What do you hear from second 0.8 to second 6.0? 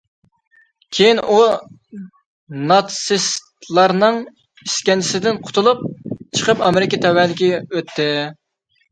كېيىن ئۇ ناتسىستلارنىڭ ئىسكەنجىسىدىن قۇتۇلۇپ